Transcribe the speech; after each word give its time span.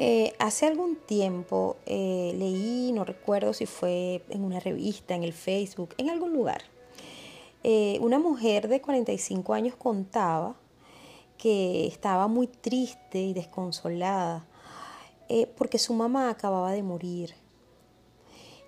Eh, 0.00 0.32
hace 0.38 0.66
algún 0.66 0.94
tiempo 0.94 1.76
eh, 1.84 2.32
leí, 2.36 2.92
no 2.92 3.04
recuerdo 3.04 3.52
si 3.52 3.66
fue 3.66 4.22
en 4.28 4.44
una 4.44 4.60
revista, 4.60 5.16
en 5.16 5.24
el 5.24 5.32
Facebook, 5.32 5.94
en 5.98 6.08
algún 6.08 6.32
lugar, 6.32 6.62
eh, 7.64 7.98
una 8.00 8.20
mujer 8.20 8.68
de 8.68 8.80
45 8.80 9.54
años 9.54 9.74
contaba 9.74 10.54
que 11.36 11.88
estaba 11.88 12.28
muy 12.28 12.46
triste 12.46 13.20
y 13.20 13.32
desconsolada 13.32 14.46
porque 15.58 15.78
su 15.78 15.92
mamá 15.92 16.30
acababa 16.30 16.72
de 16.72 16.82
morir. 16.82 17.34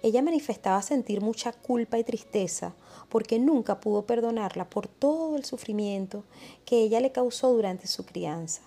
Ella 0.02 0.20
manifestaba 0.20 0.82
sentir 0.82 1.22
mucha 1.22 1.52
culpa 1.52 1.98
y 1.98 2.04
tristeza 2.04 2.74
porque 3.08 3.38
nunca 3.38 3.80
pudo 3.80 4.04
perdonarla 4.04 4.68
por 4.68 4.86
todo 4.86 5.36
el 5.36 5.46
sufrimiento 5.46 6.24
que 6.66 6.82
ella 6.82 7.00
le 7.00 7.12
causó 7.12 7.50
durante 7.52 7.86
su 7.86 8.04
crianza. 8.04 8.60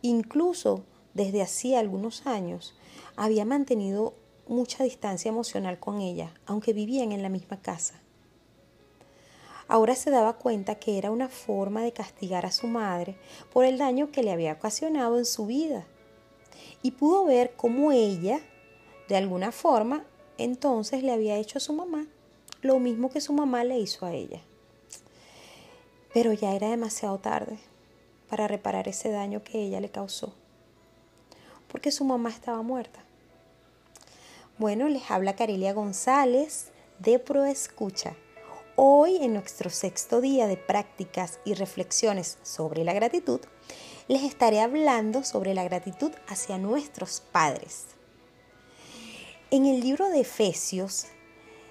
Incluso 0.00 0.82
desde 1.18 1.42
hacía 1.42 1.80
algunos 1.80 2.26
años, 2.26 2.74
había 3.16 3.44
mantenido 3.44 4.14
mucha 4.46 4.84
distancia 4.84 5.28
emocional 5.28 5.78
con 5.78 6.00
ella, 6.00 6.32
aunque 6.46 6.72
vivían 6.72 7.12
en 7.12 7.22
la 7.22 7.28
misma 7.28 7.60
casa. 7.60 8.00
Ahora 9.66 9.96
se 9.96 10.10
daba 10.10 10.34
cuenta 10.34 10.76
que 10.76 10.96
era 10.96 11.10
una 11.10 11.28
forma 11.28 11.82
de 11.82 11.92
castigar 11.92 12.46
a 12.46 12.52
su 12.52 12.68
madre 12.68 13.18
por 13.52 13.66
el 13.66 13.76
daño 13.76 14.10
que 14.10 14.22
le 14.22 14.30
había 14.30 14.54
ocasionado 14.54 15.18
en 15.18 15.26
su 15.26 15.44
vida. 15.44 15.86
Y 16.82 16.92
pudo 16.92 17.26
ver 17.26 17.52
cómo 17.56 17.92
ella, 17.92 18.40
de 19.08 19.16
alguna 19.16 19.52
forma, 19.52 20.04
entonces 20.38 21.02
le 21.02 21.12
había 21.12 21.36
hecho 21.36 21.58
a 21.58 21.60
su 21.60 21.72
mamá 21.72 22.06
lo 22.62 22.78
mismo 22.78 23.10
que 23.10 23.20
su 23.20 23.32
mamá 23.32 23.64
le 23.64 23.78
hizo 23.78 24.06
a 24.06 24.12
ella. 24.12 24.40
Pero 26.14 26.32
ya 26.32 26.54
era 26.54 26.70
demasiado 26.70 27.18
tarde 27.18 27.58
para 28.30 28.48
reparar 28.48 28.88
ese 28.88 29.10
daño 29.10 29.42
que 29.44 29.60
ella 29.60 29.80
le 29.80 29.90
causó 29.90 30.32
porque 31.68 31.92
su 31.92 32.04
mamá 32.04 32.30
estaba 32.30 32.62
muerta. 32.62 33.04
Bueno, 34.58 34.88
les 34.88 35.10
habla 35.10 35.36
Carelia 35.36 35.72
González 35.72 36.72
de 36.98 37.18
Proescucha. 37.18 38.16
Hoy, 38.74 39.16
en 39.16 39.34
nuestro 39.34 39.70
sexto 39.70 40.20
día 40.20 40.46
de 40.46 40.56
prácticas 40.56 41.38
y 41.44 41.54
reflexiones 41.54 42.38
sobre 42.42 42.84
la 42.84 42.92
gratitud, 42.92 43.40
les 44.08 44.22
estaré 44.22 44.60
hablando 44.60 45.22
sobre 45.24 45.54
la 45.54 45.64
gratitud 45.64 46.12
hacia 46.26 46.58
nuestros 46.58 47.20
padres. 47.32 47.86
En 49.50 49.66
el 49.66 49.80
libro 49.80 50.08
de 50.08 50.20
Efesios 50.20 51.06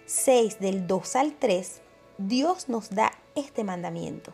6 0.06 0.60
del 0.60 0.88
2 0.88 1.16
al 1.16 1.34
3, 1.34 1.82
Dios 2.18 2.70
nos 2.70 2.90
da 2.90 3.12
este 3.36 3.64
mandamiento. 3.64 4.34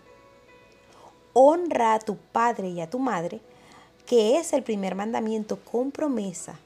Honra 1.33 1.95
a 1.95 1.99
tu 1.99 2.17
padre 2.17 2.69
y 2.69 2.81
a 2.81 2.89
tu 2.89 2.99
madre 2.99 3.41
que 4.05 4.37
es 4.37 4.53
el 4.53 4.63
primer 4.63 4.95
mandamiento 4.95 5.59
con 5.63 5.91
promesa, 5.91 6.59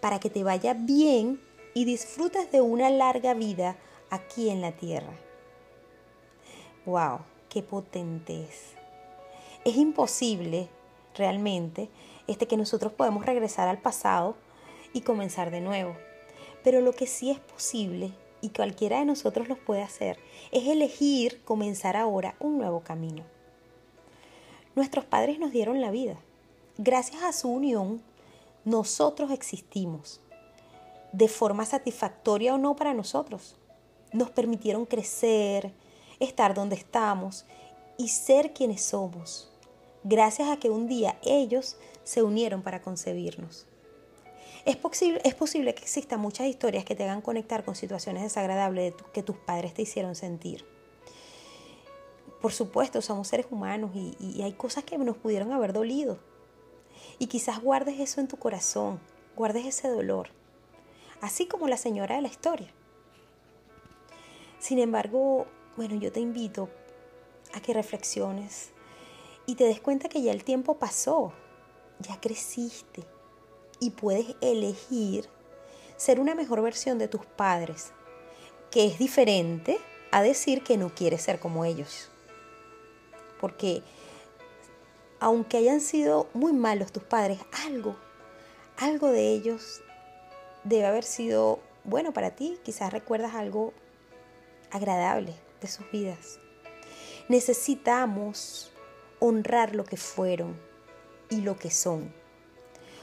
para 0.00 0.20
que 0.20 0.30
te 0.30 0.44
vaya 0.44 0.74
bien 0.74 1.40
y 1.74 1.84
disfrutes 1.84 2.52
de 2.52 2.60
una 2.60 2.90
larga 2.90 3.34
vida 3.34 3.76
aquí 4.10 4.50
en 4.50 4.60
la 4.60 4.72
tierra. 4.72 5.12
¡Wow! 6.84 7.20
¡Qué 7.48 7.62
potente 7.62 8.44
es! 8.44 8.74
Es 9.64 9.76
imposible 9.76 10.68
realmente 11.14 11.88
este, 12.26 12.46
que 12.46 12.56
nosotros 12.56 12.92
podemos 12.92 13.24
regresar 13.24 13.68
al 13.68 13.78
pasado 13.78 14.36
y 14.92 15.00
comenzar 15.00 15.50
de 15.50 15.60
nuevo. 15.60 15.96
Pero 16.62 16.80
lo 16.80 16.92
que 16.92 17.06
sí 17.06 17.30
es 17.30 17.40
posible 17.40 18.12
y 18.40 18.50
cualquiera 18.50 18.98
de 18.98 19.04
nosotros 19.04 19.48
los 19.48 19.58
puede 19.58 19.82
hacer 19.82 20.18
es 20.52 20.66
elegir 20.66 21.42
comenzar 21.44 21.96
ahora 21.96 22.36
un 22.40 22.58
nuevo 22.58 22.80
camino. 22.80 23.24
Nuestros 24.76 25.04
padres 25.04 25.38
nos 25.38 25.50
dieron 25.50 25.80
la 25.80 25.90
vida 25.90 26.18
Gracias 26.80 27.24
a 27.24 27.32
su 27.32 27.48
unión, 27.48 28.00
nosotros 28.64 29.32
existimos, 29.32 30.20
de 31.10 31.26
forma 31.26 31.66
satisfactoria 31.66 32.54
o 32.54 32.58
no 32.58 32.76
para 32.76 32.94
nosotros. 32.94 33.56
Nos 34.12 34.30
permitieron 34.30 34.86
crecer, 34.86 35.72
estar 36.20 36.54
donde 36.54 36.76
estamos 36.76 37.46
y 37.96 38.10
ser 38.10 38.52
quienes 38.54 38.80
somos, 38.80 39.50
gracias 40.04 40.50
a 40.50 40.58
que 40.58 40.70
un 40.70 40.86
día 40.86 41.18
ellos 41.24 41.76
se 42.04 42.22
unieron 42.22 42.62
para 42.62 42.80
concebirnos. 42.80 43.66
Es 44.64 44.76
posible, 44.76 45.20
es 45.24 45.34
posible 45.34 45.74
que 45.74 45.82
existan 45.82 46.20
muchas 46.20 46.46
historias 46.46 46.84
que 46.84 46.94
te 46.94 47.02
hagan 47.02 47.22
conectar 47.22 47.64
con 47.64 47.74
situaciones 47.74 48.22
desagradables 48.22 48.94
que 49.12 49.24
tus 49.24 49.36
padres 49.36 49.74
te 49.74 49.82
hicieron 49.82 50.14
sentir. 50.14 50.64
Por 52.40 52.52
supuesto, 52.52 53.02
somos 53.02 53.26
seres 53.26 53.46
humanos 53.50 53.90
y, 53.96 54.16
y 54.20 54.42
hay 54.42 54.52
cosas 54.52 54.84
que 54.84 54.96
nos 54.96 55.16
pudieron 55.16 55.50
haber 55.50 55.72
dolido 55.72 56.27
y 57.18 57.26
quizás 57.26 57.60
guardes 57.60 58.00
eso 58.00 58.20
en 58.20 58.28
tu 58.28 58.36
corazón, 58.36 59.00
guardes 59.36 59.66
ese 59.66 59.88
dolor, 59.88 60.28
así 61.20 61.46
como 61.46 61.68
la 61.68 61.76
señora 61.76 62.16
de 62.16 62.22
la 62.22 62.28
historia. 62.28 62.72
Sin 64.58 64.78
embargo, 64.78 65.46
bueno, 65.76 65.94
yo 65.96 66.12
te 66.12 66.20
invito 66.20 66.68
a 67.54 67.60
que 67.60 67.72
reflexiones 67.72 68.70
y 69.46 69.54
te 69.54 69.64
des 69.64 69.80
cuenta 69.80 70.08
que 70.08 70.22
ya 70.22 70.32
el 70.32 70.44
tiempo 70.44 70.78
pasó, 70.78 71.32
ya 72.00 72.20
creciste 72.20 73.04
y 73.80 73.90
puedes 73.90 74.34
elegir 74.40 75.28
ser 75.96 76.20
una 76.20 76.34
mejor 76.34 76.62
versión 76.62 76.98
de 76.98 77.08
tus 77.08 77.24
padres, 77.26 77.92
que 78.70 78.86
es 78.86 78.98
diferente 78.98 79.78
a 80.10 80.22
decir 80.22 80.62
que 80.62 80.76
no 80.76 80.94
quieres 80.94 81.22
ser 81.22 81.40
como 81.40 81.64
ellos. 81.64 82.10
Porque 83.40 83.82
aunque 85.20 85.56
hayan 85.56 85.80
sido 85.80 86.28
muy 86.34 86.52
malos 86.52 86.92
tus 86.92 87.02
padres, 87.02 87.38
algo, 87.66 87.96
algo 88.76 89.08
de 89.08 89.28
ellos 89.32 89.82
debe 90.64 90.86
haber 90.86 91.04
sido 91.04 91.60
bueno 91.84 92.12
para 92.12 92.36
ti. 92.36 92.58
Quizás 92.62 92.92
recuerdas 92.92 93.34
algo 93.34 93.72
agradable 94.70 95.34
de 95.60 95.68
sus 95.68 95.90
vidas. 95.90 96.38
Necesitamos 97.28 98.72
honrar 99.18 99.74
lo 99.74 99.84
que 99.84 99.96
fueron 99.96 100.56
y 101.30 101.40
lo 101.40 101.58
que 101.58 101.70
son. 101.70 102.14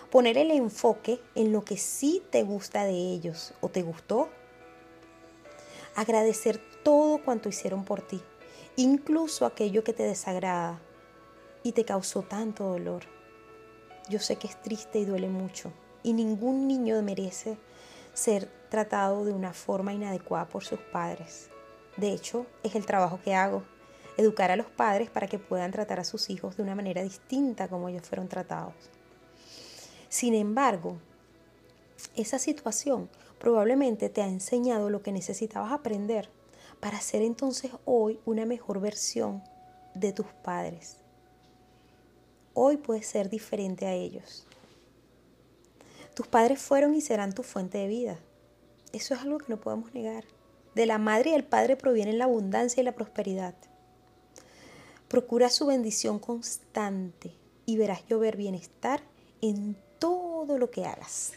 Poner 0.09 0.37
el 0.37 0.51
enfoque 0.51 1.19
en 1.35 1.51
lo 1.51 1.65
que 1.65 1.77
sí 1.77 2.23
te 2.29 2.43
gusta 2.43 2.85
de 2.85 2.93
ellos 2.93 3.53
o 3.59 3.69
te 3.69 3.81
gustó. 3.81 4.29
Agradecer 5.95 6.61
todo 6.83 7.23
cuanto 7.23 7.49
hicieron 7.49 7.83
por 7.83 8.01
ti, 8.01 8.21
incluso 8.75 9.45
aquello 9.45 9.83
que 9.83 9.93
te 9.93 10.03
desagrada 10.03 10.79
y 11.65 11.71
te 11.71 11.83
causó 11.83 12.21
tanto 12.21 12.65
dolor. 12.65 13.05
Yo 14.07 14.19
sé 14.19 14.35
que 14.35 14.45
es 14.47 14.61
triste 14.61 14.99
y 14.99 15.05
duele 15.05 15.29
mucho 15.29 15.73
y 16.03 16.13
ningún 16.13 16.67
niño 16.67 17.01
merece 17.01 17.57
ser 18.13 18.47
tratado 18.69 19.25
de 19.25 19.33
una 19.33 19.51
forma 19.51 19.91
inadecuada 19.91 20.47
por 20.47 20.63
sus 20.63 20.79
padres. 20.79 21.49
De 21.97 22.11
hecho, 22.11 22.45
es 22.61 22.75
el 22.75 22.85
trabajo 22.85 23.19
que 23.23 23.33
hago, 23.33 23.63
educar 24.15 24.51
a 24.51 24.55
los 24.57 24.67
padres 24.67 25.09
para 25.09 25.25
que 25.25 25.39
puedan 25.39 25.71
tratar 25.71 25.99
a 25.99 26.03
sus 26.03 26.29
hijos 26.29 26.55
de 26.55 26.61
una 26.61 26.75
manera 26.75 27.01
distinta 27.01 27.67
como 27.67 27.89
ellos 27.89 28.07
fueron 28.07 28.27
tratados. 28.27 28.75
Sin 30.07 30.35
embargo, 30.35 30.99
esa 32.15 32.37
situación 32.37 33.09
probablemente 33.39 34.09
te 34.09 34.21
ha 34.21 34.27
enseñado 34.27 34.91
lo 34.91 35.01
que 35.01 35.11
necesitabas 35.11 35.71
aprender 35.71 36.29
para 36.79 37.01
ser 37.01 37.23
entonces 37.23 37.71
hoy 37.85 38.19
una 38.23 38.45
mejor 38.45 38.79
versión 38.79 39.41
de 39.95 40.13
tus 40.13 40.27
padres 40.43 41.04
hoy 42.55 42.77
puedes 42.77 43.05
ser 43.05 43.29
diferente 43.29 43.85
a 43.85 43.93
ellos. 43.93 44.47
Tus 46.15 46.25
padres 46.25 46.59
fueron 46.59 46.95
y 46.95 47.01
serán 47.01 47.33
tu 47.33 47.43
fuente 47.43 47.77
de 47.77 47.87
vida. 47.87 48.19
Eso 48.93 49.13
es 49.13 49.21
algo 49.21 49.37
que 49.37 49.49
no 49.49 49.59
podemos 49.59 49.93
negar. 49.93 50.23
De 50.73 50.85
la 50.85 50.97
madre 50.97 51.29
y 51.29 51.33
del 51.33 51.43
padre 51.43 51.75
provienen 51.75 52.17
la 52.17 52.25
abundancia 52.25 52.81
y 52.81 52.85
la 52.85 52.95
prosperidad. 52.95 53.53
Procura 55.09 55.49
su 55.49 55.67
bendición 55.67 56.17
constante 56.17 57.31
y 57.65 57.77
verás 57.77 58.05
llover 58.07 58.37
bienestar 58.37 59.01
en 59.41 59.77
todo 59.99 60.57
lo 60.57 60.71
que 60.71 60.85
hagas. 60.85 61.33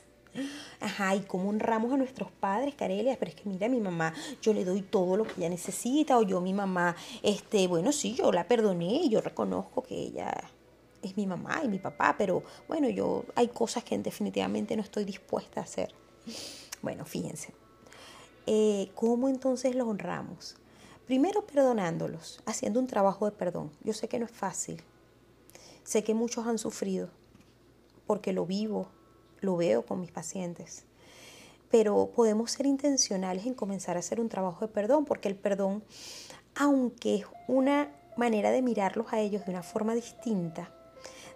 Ajá, 0.78 1.16
y 1.16 1.20
cómo 1.20 1.48
honramos 1.48 1.92
a 1.92 1.96
nuestros 1.96 2.30
padres, 2.30 2.74
Carelia, 2.76 3.16
pero 3.18 3.30
es 3.30 3.34
que 3.34 3.48
mira, 3.48 3.68
mi 3.68 3.80
mamá, 3.80 4.14
yo 4.40 4.52
le 4.52 4.64
doy 4.64 4.82
todo 4.82 5.16
lo 5.16 5.24
que 5.24 5.34
ella 5.38 5.48
necesita, 5.48 6.16
o 6.16 6.22
yo, 6.22 6.40
mi 6.40 6.54
mamá, 6.54 6.94
este, 7.24 7.66
bueno, 7.66 7.90
sí, 7.90 8.14
yo 8.14 8.30
la 8.30 8.46
perdoné 8.46 9.02
y 9.04 9.08
yo 9.08 9.20
reconozco 9.20 9.82
que 9.82 9.96
ella 9.96 10.32
es 11.02 11.16
mi 11.16 11.26
mamá 11.26 11.60
y 11.64 11.68
mi 11.68 11.78
papá, 11.78 12.16
pero 12.18 12.42
bueno, 12.66 12.88
yo 12.88 13.24
hay 13.34 13.48
cosas 13.48 13.84
que 13.84 13.96
definitivamente 13.98 14.76
no 14.76 14.82
estoy 14.82 15.04
dispuesta 15.04 15.60
a 15.60 15.64
hacer. 15.64 15.94
Bueno, 16.82 17.04
fíjense. 17.04 17.52
Eh, 18.46 18.90
¿Cómo 18.94 19.28
entonces 19.28 19.74
los 19.74 19.86
honramos? 19.86 20.56
Primero 21.06 21.46
perdonándolos, 21.46 22.42
haciendo 22.46 22.80
un 22.80 22.86
trabajo 22.86 23.24
de 23.24 23.32
perdón. 23.32 23.70
Yo 23.82 23.92
sé 23.92 24.08
que 24.08 24.18
no 24.18 24.26
es 24.26 24.32
fácil. 24.32 24.82
Sé 25.84 26.04
que 26.04 26.14
muchos 26.14 26.46
han 26.46 26.58
sufrido 26.58 27.08
porque 28.06 28.32
lo 28.32 28.46
vivo, 28.46 28.88
lo 29.40 29.56
veo 29.56 29.84
con 29.84 30.00
mis 30.00 30.10
pacientes. 30.10 30.84
Pero 31.70 32.10
podemos 32.14 32.50
ser 32.50 32.66
intencionales 32.66 33.46
en 33.46 33.54
comenzar 33.54 33.96
a 33.96 34.00
hacer 34.00 34.18
un 34.18 34.30
trabajo 34.30 34.66
de 34.66 34.72
perdón, 34.72 35.04
porque 35.04 35.28
el 35.28 35.36
perdón, 35.36 35.84
aunque 36.56 37.16
es 37.16 37.26
una 37.46 37.90
manera 38.16 38.50
de 38.50 38.62
mirarlos 38.62 39.12
a 39.12 39.20
ellos 39.20 39.44
de 39.44 39.50
una 39.50 39.62
forma 39.62 39.94
distinta, 39.94 40.72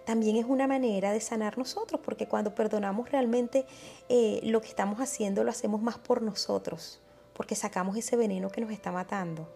también 0.05 0.35
es 0.35 0.45
una 0.45 0.67
manera 0.67 1.11
de 1.11 1.21
sanar 1.21 1.57
nosotros, 1.57 2.01
porque 2.03 2.27
cuando 2.27 2.53
perdonamos 2.53 3.09
realmente 3.11 3.65
eh, 4.09 4.39
lo 4.43 4.61
que 4.61 4.67
estamos 4.67 4.99
haciendo 4.99 5.43
lo 5.43 5.51
hacemos 5.51 5.81
más 5.81 5.97
por 5.97 6.21
nosotros, 6.21 7.01
porque 7.33 7.55
sacamos 7.55 7.97
ese 7.97 8.15
veneno 8.15 8.49
que 8.49 8.61
nos 8.61 8.71
está 8.71 8.91
matando. 8.91 9.49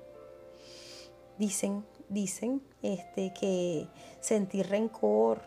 Dicen, 1.37 1.85
dicen 2.09 2.61
este, 2.81 3.33
que 3.33 3.87
sentir 4.19 4.67
rencor 4.69 5.41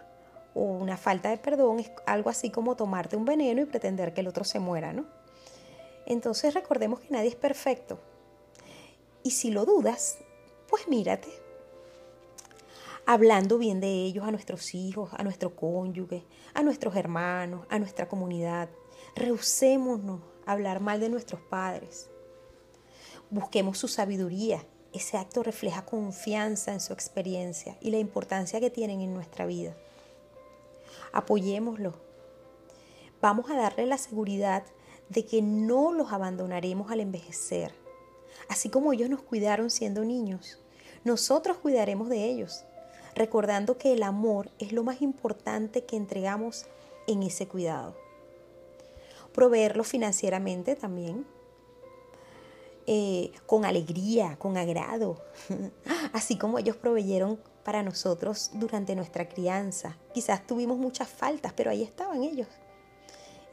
o 0.54 0.62
una 0.62 0.96
falta 0.96 1.30
de 1.30 1.38
perdón 1.38 1.80
es 1.80 1.90
algo 2.06 2.30
así 2.30 2.50
como 2.50 2.76
tomarte 2.76 3.16
un 3.16 3.24
veneno 3.24 3.62
y 3.62 3.64
pretender 3.64 4.12
que 4.12 4.20
el 4.20 4.28
otro 4.28 4.44
se 4.44 4.60
muera, 4.60 4.92
¿no? 4.92 5.06
Entonces 6.06 6.54
recordemos 6.54 7.00
que 7.00 7.10
nadie 7.10 7.28
es 7.28 7.36
perfecto. 7.36 7.98
Y 9.22 9.32
si 9.32 9.50
lo 9.50 9.64
dudas, 9.64 10.18
pues 10.68 10.88
mírate, 10.88 11.28
hablando 13.12 13.58
bien 13.58 13.80
de 13.80 13.88
ellos 13.88 14.24
a 14.24 14.30
nuestros 14.30 14.72
hijos, 14.72 15.10
a 15.16 15.24
nuestro 15.24 15.56
cónyuge, 15.56 16.24
a 16.54 16.62
nuestros 16.62 16.94
hermanos, 16.94 17.66
a 17.68 17.80
nuestra 17.80 18.08
comunidad. 18.08 18.68
Rehusémonos 19.16 20.20
a 20.46 20.52
hablar 20.52 20.78
mal 20.78 21.00
de 21.00 21.08
nuestros 21.08 21.40
padres. 21.40 22.08
Busquemos 23.28 23.78
su 23.78 23.88
sabiduría. 23.88 24.64
Ese 24.92 25.16
acto 25.16 25.42
refleja 25.42 25.84
confianza 25.84 26.72
en 26.72 26.78
su 26.78 26.92
experiencia 26.92 27.76
y 27.80 27.90
la 27.90 27.98
importancia 27.98 28.60
que 28.60 28.70
tienen 28.70 29.00
en 29.00 29.12
nuestra 29.12 29.44
vida. 29.44 29.76
Apoyémoslo. 31.12 31.94
Vamos 33.20 33.50
a 33.50 33.56
darle 33.56 33.86
la 33.86 33.98
seguridad 33.98 34.62
de 35.08 35.26
que 35.26 35.42
no 35.42 35.92
los 35.92 36.12
abandonaremos 36.12 36.92
al 36.92 37.00
envejecer. 37.00 37.74
Así 38.48 38.68
como 38.68 38.92
ellos 38.92 39.10
nos 39.10 39.22
cuidaron 39.22 39.68
siendo 39.68 40.04
niños, 40.04 40.60
nosotros 41.02 41.56
cuidaremos 41.56 42.08
de 42.08 42.26
ellos 42.26 42.64
recordando 43.14 43.78
que 43.78 43.92
el 43.92 44.02
amor 44.02 44.50
es 44.58 44.72
lo 44.72 44.84
más 44.84 45.02
importante 45.02 45.84
que 45.84 45.96
entregamos 45.96 46.66
en 47.06 47.22
ese 47.22 47.46
cuidado. 47.46 47.96
Proveerlo 49.32 49.84
financieramente 49.84 50.76
también, 50.76 51.26
eh, 52.86 53.32
con 53.46 53.64
alegría, 53.64 54.36
con 54.38 54.56
agrado, 54.56 55.22
así 56.12 56.36
como 56.36 56.58
ellos 56.58 56.76
proveyeron 56.76 57.38
para 57.64 57.82
nosotros 57.82 58.50
durante 58.54 58.96
nuestra 58.96 59.28
crianza. 59.28 59.96
Quizás 60.12 60.46
tuvimos 60.46 60.78
muchas 60.78 61.08
faltas, 61.08 61.52
pero 61.52 61.70
ahí 61.70 61.82
estaban 61.82 62.24
ellos, 62.24 62.48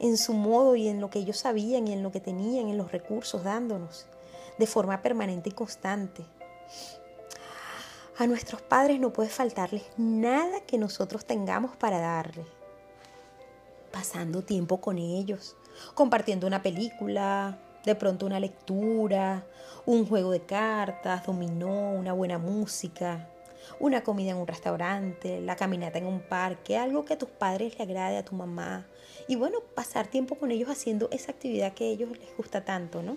en 0.00 0.16
su 0.16 0.32
modo 0.32 0.74
y 0.76 0.88
en 0.88 1.00
lo 1.00 1.10
que 1.10 1.20
ellos 1.20 1.38
sabían 1.38 1.86
y 1.86 1.92
en 1.92 2.02
lo 2.02 2.10
que 2.10 2.20
tenían, 2.20 2.68
en 2.68 2.78
los 2.78 2.90
recursos, 2.90 3.44
dándonos 3.44 4.06
de 4.58 4.66
forma 4.66 5.02
permanente 5.02 5.50
y 5.50 5.52
constante. 5.52 6.24
A 8.20 8.26
nuestros 8.26 8.60
padres 8.60 8.98
no 8.98 9.12
puede 9.12 9.28
faltarles 9.28 9.84
nada 9.96 10.58
que 10.66 10.76
nosotros 10.76 11.24
tengamos 11.24 11.76
para 11.76 12.00
darles. 12.00 12.48
Pasando 13.92 14.42
tiempo 14.42 14.80
con 14.80 14.98
ellos, 14.98 15.54
compartiendo 15.94 16.48
una 16.48 16.60
película, 16.60 17.60
de 17.84 17.94
pronto 17.94 18.26
una 18.26 18.40
lectura, 18.40 19.46
un 19.86 20.04
juego 20.04 20.32
de 20.32 20.40
cartas, 20.40 21.26
dominó, 21.26 21.92
una 21.92 22.12
buena 22.12 22.38
música, 22.38 23.28
una 23.78 24.02
comida 24.02 24.32
en 24.32 24.38
un 24.38 24.48
restaurante, 24.48 25.40
la 25.40 25.54
caminata 25.54 25.98
en 25.98 26.06
un 26.06 26.20
parque, 26.20 26.76
algo 26.76 27.04
que 27.04 27.14
a 27.14 27.18
tus 27.18 27.28
padres 27.28 27.78
le 27.78 27.84
agrade 27.84 28.16
a 28.16 28.24
tu 28.24 28.34
mamá. 28.34 28.84
Y 29.28 29.36
bueno, 29.36 29.60
pasar 29.76 30.08
tiempo 30.08 30.34
con 30.34 30.50
ellos 30.50 30.68
haciendo 30.68 31.08
esa 31.12 31.30
actividad 31.30 31.72
que 31.72 31.84
a 31.84 31.88
ellos 31.88 32.10
les 32.18 32.36
gusta 32.36 32.64
tanto, 32.64 33.00
¿no? 33.00 33.16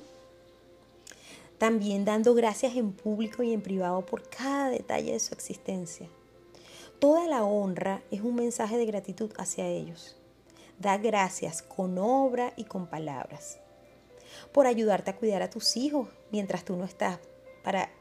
También 1.61 2.05
dando 2.05 2.33
gracias 2.33 2.75
en 2.75 2.91
público 2.91 3.43
y 3.43 3.53
en 3.53 3.61
privado 3.61 4.03
por 4.03 4.27
cada 4.27 4.71
detalle 4.71 5.11
de 5.11 5.19
su 5.19 5.35
existencia. 5.35 6.09
Toda 6.97 7.27
la 7.27 7.43
honra 7.43 8.01
es 8.09 8.21
un 8.21 8.33
mensaje 8.33 8.79
de 8.79 8.87
gratitud 8.87 9.31
hacia 9.37 9.67
ellos. 9.67 10.17
Da 10.79 10.97
gracias 10.97 11.61
con 11.61 11.99
obra 11.99 12.51
y 12.57 12.63
con 12.63 12.87
palabras. 12.87 13.59
Por 14.51 14.65
ayudarte 14.65 15.11
a 15.11 15.15
cuidar 15.17 15.43
a 15.43 15.51
tus 15.51 15.77
hijos 15.77 16.09
mientras 16.31 16.65
tú 16.65 16.75
no 16.77 16.83
estás. 16.83 17.19
Para 17.63 17.91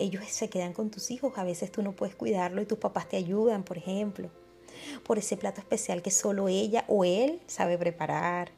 ellos 0.00 0.24
se 0.28 0.50
quedan 0.50 0.72
con 0.72 0.90
tus 0.90 1.12
hijos. 1.12 1.34
A 1.36 1.44
veces 1.44 1.70
tú 1.70 1.82
no 1.82 1.92
puedes 1.92 2.16
cuidarlo 2.16 2.60
y 2.60 2.66
tus 2.66 2.78
papás 2.78 3.08
te 3.08 3.18
ayudan, 3.18 3.62
por 3.62 3.78
ejemplo. 3.78 4.30
Por 5.04 5.18
ese 5.18 5.36
plato 5.36 5.60
especial 5.60 6.02
que 6.02 6.10
solo 6.10 6.48
ella 6.48 6.84
o 6.88 7.04
él 7.04 7.40
sabe 7.46 7.78
preparar 7.78 8.50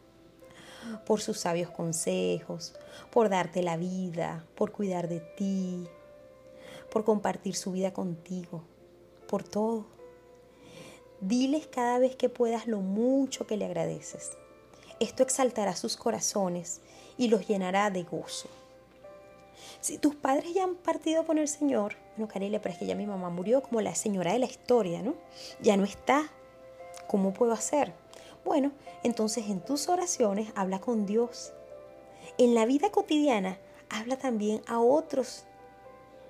por 1.06 1.20
sus 1.20 1.38
sabios 1.38 1.70
consejos, 1.70 2.75
por 3.11 3.29
darte 3.29 3.62
la 3.62 3.76
vida, 3.76 4.44
por 4.55 4.73
cuidar 4.73 5.08
de 5.08 5.20
ti, 5.20 5.88
por 6.90 7.05
compartir 7.05 7.55
su 7.55 7.73
vida 7.73 7.93
contigo, 7.93 8.62
por 9.26 9.43
todo. 9.43 9.87
Diles 11.20 11.67
cada 11.67 11.99
vez 11.99 12.17
que 12.17 12.29
puedas 12.29 12.67
lo 12.67 12.81
mucho 12.81 13.46
que 13.46 13.56
le 13.56 13.64
agradeces. 13.64 14.32
Esto 15.00 15.23
exaltará 15.23 15.76
sus 15.76 15.96
corazones 15.96 16.81
y 17.17 17.29
los 17.29 17.46
llenará 17.46 17.90
de 17.90 18.02
gozo. 18.02 18.49
Si 19.81 19.99
tus 19.99 20.14
padres 20.14 20.55
ya 20.55 20.64
han 20.64 20.75
partido 20.75 21.25
con 21.25 21.38
el 21.38 21.49
Señor, 21.49 21.96
no, 22.17 22.26
Carile, 22.26 22.58
pero 22.58 22.73
es 22.73 22.79
que 22.79 22.87
ya 22.87 22.96
mi 22.96 23.06
mamá 23.06 23.31
murió 23.31 23.62
como 23.62 23.81
la 23.81 23.94
señora 23.94 24.32
de 24.32 24.40
la 24.40 24.46
historia, 24.46 25.02
¿no? 25.02 25.14
Ya 25.61 25.76
no 25.76 25.85
está. 25.85 26.31
¿Cómo 27.06 27.32
puedo 27.32 27.52
hacer? 27.52 27.93
Bueno, 28.49 28.73
entonces 29.03 29.49
en 29.49 29.61
tus 29.61 29.91
oraciones 29.91 30.49
habla 30.55 30.81
con 30.81 31.05
Dios. 31.05 31.53
En 32.39 32.55
la 32.55 32.65
vida 32.65 32.89
cotidiana 32.89 33.59
habla 33.91 34.17
también 34.17 34.62
a 34.67 34.81
otros 34.81 35.45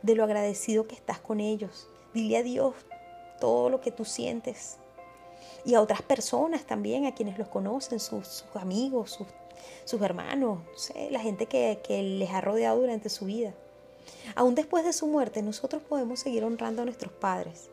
de 0.02 0.16
lo 0.16 0.24
agradecido 0.24 0.88
que 0.88 0.96
estás 0.96 1.20
con 1.20 1.38
ellos. 1.38 1.86
Dile 2.14 2.38
a 2.38 2.42
Dios 2.42 2.74
todo 3.40 3.70
lo 3.70 3.80
que 3.80 3.92
tú 3.92 4.04
sientes. 4.04 4.78
Y 5.64 5.74
a 5.74 5.80
otras 5.80 6.02
personas 6.02 6.66
también, 6.66 7.06
a 7.06 7.14
quienes 7.14 7.38
los 7.38 7.46
conocen, 7.46 8.00
sus, 8.00 8.44
amigos, 8.54 9.16
sus, 9.84 10.02
hermanos, 10.02 10.58
la 11.12 11.20
gente 11.20 11.46
que, 11.46 11.78
que 11.84 12.02
les 12.02 12.30
ha 12.30 12.40
rodeado 12.40 12.80
durante 12.80 13.10
su 13.10 13.26
vida. 13.26 13.54
Aún 14.34 14.56
después 14.56 14.84
de 14.84 14.92
su 14.92 15.06
muerte, 15.06 15.40
nosotros 15.40 15.84
podemos 15.84 16.18
seguir 16.18 16.42
honrando 16.42 16.82
a 16.82 16.84
nuestros 16.84 17.12
padres. 17.12 17.70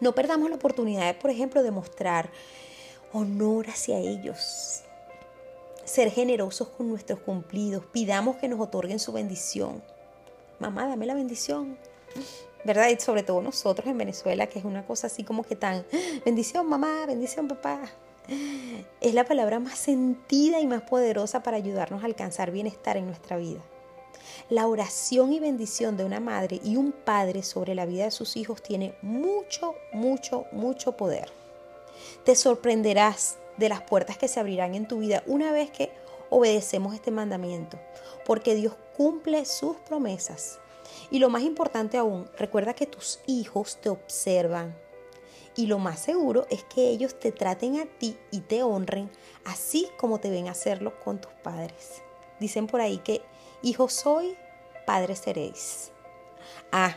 No 0.00 0.12
perdamos 0.12 0.50
la 0.50 0.56
oportunidad, 0.56 1.16
por 1.18 1.30
ejemplo, 1.30 1.62
de 1.62 1.70
mostrar 1.70 2.32
honor 3.12 3.68
hacia 3.68 3.98
ellos. 3.98 4.82
Ser 5.84 6.10
generosos 6.10 6.68
con 6.68 6.88
nuestros 6.88 7.20
cumplidos. 7.20 7.84
Pidamos 7.86 8.36
que 8.36 8.48
nos 8.48 8.60
otorguen 8.60 8.98
su 8.98 9.12
bendición. 9.12 9.82
Mamá, 10.58 10.86
dame 10.86 11.06
la 11.06 11.14
bendición. 11.14 11.76
¿Verdad? 12.64 12.88
Y 12.88 13.00
sobre 13.00 13.22
todo 13.22 13.40
nosotros 13.40 13.86
en 13.88 13.96
Venezuela, 13.96 14.46
que 14.46 14.58
es 14.58 14.64
una 14.64 14.86
cosa 14.86 15.06
así 15.06 15.24
como 15.24 15.42
que 15.42 15.56
tan, 15.56 15.84
bendición 16.24 16.68
mamá, 16.68 17.06
bendición 17.06 17.48
papá. 17.48 17.80
Es 19.00 19.14
la 19.14 19.24
palabra 19.24 19.58
más 19.58 19.78
sentida 19.78 20.60
y 20.60 20.66
más 20.66 20.82
poderosa 20.82 21.42
para 21.42 21.56
ayudarnos 21.56 22.02
a 22.02 22.06
alcanzar 22.06 22.50
bienestar 22.50 22.96
en 22.96 23.06
nuestra 23.06 23.36
vida. 23.38 23.60
La 24.50 24.66
oración 24.66 25.32
y 25.32 25.40
bendición 25.40 25.96
de 25.96 26.04
una 26.04 26.20
madre 26.20 26.60
y 26.62 26.76
un 26.76 26.92
padre 26.92 27.42
sobre 27.42 27.74
la 27.74 27.86
vida 27.86 28.04
de 28.04 28.10
sus 28.10 28.36
hijos 28.36 28.62
tiene 28.62 28.94
mucho, 29.02 29.74
mucho, 29.92 30.44
mucho 30.52 30.96
poder. 30.96 31.39
Te 32.24 32.34
sorprenderás 32.34 33.38
de 33.56 33.68
las 33.68 33.82
puertas 33.82 34.18
que 34.18 34.28
se 34.28 34.40
abrirán 34.40 34.74
en 34.74 34.88
tu 34.88 34.98
vida 34.98 35.22
una 35.26 35.52
vez 35.52 35.70
que 35.70 35.92
obedecemos 36.30 36.94
este 36.94 37.10
mandamiento, 37.10 37.78
porque 38.24 38.54
Dios 38.54 38.74
cumple 38.96 39.44
sus 39.44 39.76
promesas. 39.78 40.58
Y 41.10 41.18
lo 41.18 41.28
más 41.28 41.42
importante 41.42 41.98
aún, 41.98 42.28
recuerda 42.38 42.74
que 42.74 42.86
tus 42.86 43.20
hijos 43.26 43.78
te 43.80 43.88
observan. 43.88 44.76
Y 45.56 45.66
lo 45.66 45.78
más 45.78 46.00
seguro 46.00 46.46
es 46.48 46.64
que 46.64 46.88
ellos 46.88 47.18
te 47.18 47.32
traten 47.32 47.80
a 47.80 47.86
ti 47.86 48.16
y 48.30 48.40
te 48.40 48.62
honren 48.62 49.10
así 49.44 49.88
como 49.98 50.20
te 50.20 50.30
ven 50.30 50.48
hacerlo 50.48 50.98
con 51.00 51.20
tus 51.20 51.32
padres. 51.32 52.02
Dicen 52.38 52.66
por 52.66 52.80
ahí 52.80 52.98
que 52.98 53.22
hijo 53.62 53.88
soy, 53.88 54.36
padre 54.86 55.16
seréis. 55.16 55.90
Ah, 56.72 56.96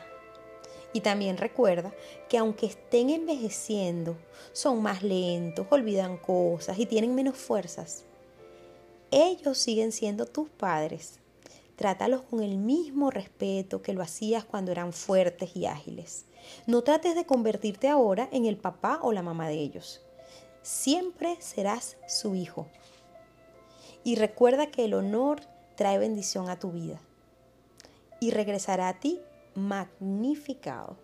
y 0.93 1.01
también 1.01 1.37
recuerda 1.37 1.93
que 2.29 2.37
aunque 2.37 2.67
estén 2.67 3.09
envejeciendo, 3.09 4.15
son 4.51 4.81
más 4.81 5.01
lentos, 5.01 5.67
olvidan 5.71 6.17
cosas 6.17 6.77
y 6.77 6.85
tienen 6.85 7.15
menos 7.15 7.35
fuerzas. 7.37 8.05
Ellos 9.09 9.57
siguen 9.57 9.91
siendo 9.91 10.25
tus 10.25 10.49
padres. 10.49 11.19
Trátalos 11.75 12.21
con 12.21 12.43
el 12.43 12.57
mismo 12.57 13.09
respeto 13.09 13.81
que 13.81 13.93
lo 13.93 14.03
hacías 14.03 14.45
cuando 14.45 14.71
eran 14.71 14.93
fuertes 14.93 15.55
y 15.55 15.65
ágiles. 15.65 16.25
No 16.67 16.83
trates 16.83 17.15
de 17.15 17.25
convertirte 17.25 17.89
ahora 17.89 18.29
en 18.31 18.45
el 18.45 18.57
papá 18.57 18.99
o 19.01 19.11
la 19.11 19.23
mamá 19.23 19.49
de 19.49 19.55
ellos. 19.55 20.01
Siempre 20.61 21.37
serás 21.39 21.97
su 22.07 22.35
hijo. 22.35 22.67
Y 24.03 24.15
recuerda 24.15 24.67
que 24.67 24.85
el 24.85 24.93
honor 24.93 25.41
trae 25.75 25.97
bendición 25.97 26.49
a 26.49 26.59
tu 26.59 26.71
vida 26.71 26.99
y 28.19 28.31
regresará 28.31 28.89
a 28.89 28.99
ti 28.99 29.19
magnificado. 29.55 30.97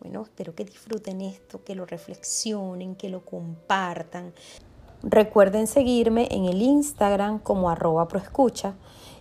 Bueno, 0.00 0.22
espero 0.22 0.54
que 0.54 0.64
disfruten 0.64 1.20
esto, 1.20 1.64
que 1.64 1.74
lo 1.74 1.86
reflexionen, 1.86 2.94
que 2.96 3.08
lo 3.08 3.24
compartan. 3.24 4.32
Recuerden 5.02 5.66
seguirme 5.66 6.28
en 6.30 6.44
el 6.44 6.62
Instagram 6.62 7.38
como 7.38 7.70
arroba 7.70 8.08
proescucha 8.08 8.74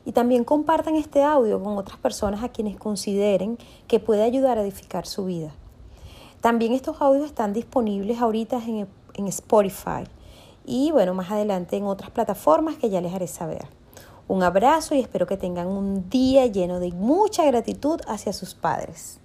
y 0.06 0.12
también 0.12 0.44
compartan 0.44 0.96
este 0.96 1.24
audio 1.24 1.62
con 1.62 1.78
otras 1.78 1.98
personas 1.98 2.44
a 2.44 2.50
quienes 2.50 2.78
consideren 2.78 3.58
que 3.88 4.00
puede 4.00 4.24
ayudar 4.24 4.58
a 4.58 4.62
edificar 4.62 5.06
su 5.06 5.25
vida. 5.25 5.52
También 6.42 6.74
estos 6.74 7.02
audios 7.02 7.25
están 7.25 7.54
disponibles 7.54 8.20
ahorita 8.20 8.58
en, 8.66 8.88
en 9.16 9.28
Spotify 9.28 10.04
y 10.66 10.92
bueno, 10.92 11.14
más 11.14 11.32
adelante 11.32 11.78
en 11.78 11.86
otras 11.86 12.12
plataformas 12.12 12.75
que 12.75 12.90
ya 12.90 13.02
les 13.02 13.14
haré 13.14 13.28
saber. 13.28 13.68
Un 14.27 14.41
abrazo 14.41 14.96
y 14.96 15.00
espero 15.00 15.27
que 15.27 15.38
tengan 15.38 15.67
un 15.67 16.10
día 16.10 16.48
lleno 16.48 16.79
de 16.79 16.91
mucha 16.91 17.46
gratitud 17.46 18.01
hacia 18.08 18.34
sus 18.34 18.55
padres. 18.55 19.13